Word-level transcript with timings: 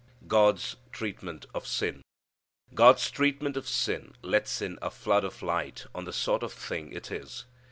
God's 0.27 0.77
Treatment 0.91 1.45
of 1.53 1.67
Sin. 1.67 2.01
God's 2.73 3.11
treatment 3.11 3.55
of 3.55 3.67
sin 3.67 4.15
lets 4.23 4.59
in 4.59 4.79
a 4.81 4.89
flood 4.89 5.23
of 5.23 5.43
light 5.43 5.85
on 5.93 6.05
the 6.05 6.11
sort 6.11 6.41
of 6.41 6.51
thing 6.53 6.91
it 6.91 7.11
is. 7.11 7.45